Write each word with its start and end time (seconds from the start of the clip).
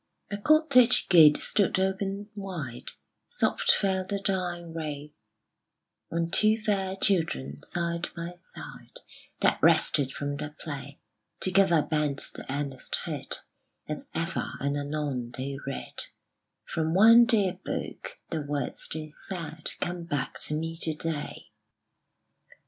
A 0.31 0.37
cottage 0.39 1.09
gate 1.09 1.37
stood 1.37 1.77
open 1.77 2.29
wide: 2.33 2.93
Soft 3.27 3.69
fell 3.69 4.03
the 4.03 4.19
dying 4.19 4.73
ray 4.73 5.13
On 6.11 6.31
two 6.31 6.57
fair 6.59 6.95
children, 6.95 7.61
side 7.61 8.09
by 8.15 8.33
side, 8.39 8.99
That 9.41 9.61
rested 9.61 10.11
from 10.11 10.37
their 10.37 10.55
play 10.59 10.99
Together 11.39 11.83
bent 11.83 12.17
the 12.33 12.51
earnest 12.51 12.95
head, 13.03 13.41
As 13.87 14.09
ever 14.15 14.53
and 14.59 14.75
anon 14.75 15.33
they 15.37 15.59
read 15.67 16.05
From 16.65 16.95
one 16.95 17.25
dear 17.25 17.59
Book: 17.63 18.17
the 18.31 18.41
words 18.41 18.89
they 18.91 19.13
said 19.29 19.69
Come 19.81 20.05
back 20.05 20.39
to 20.45 20.55
me 20.55 20.75
to 20.77 20.95
day. 20.95 21.51